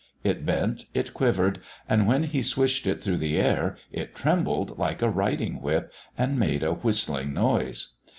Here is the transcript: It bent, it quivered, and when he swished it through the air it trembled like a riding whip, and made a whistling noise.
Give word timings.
It 0.23 0.47
bent, 0.47 0.85
it 0.95 1.13
quivered, 1.13 1.59
and 1.87 2.07
when 2.07 2.23
he 2.23 2.41
swished 2.41 2.87
it 2.87 3.03
through 3.03 3.17
the 3.19 3.37
air 3.37 3.77
it 3.91 4.15
trembled 4.15 4.79
like 4.79 5.03
a 5.03 5.09
riding 5.11 5.61
whip, 5.61 5.93
and 6.17 6.39
made 6.39 6.63
a 6.63 6.73
whistling 6.73 7.35
noise. 7.35 7.93